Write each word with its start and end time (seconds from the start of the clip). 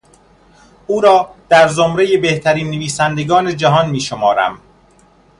او 0.87 1.01
را 1.01 1.35
در 1.49 1.67
زمرهی 1.67 2.17
بهترین 2.17 2.69
نویسندگان 2.71 3.57
جهان 3.57 3.89
میشمارم. 3.89 4.59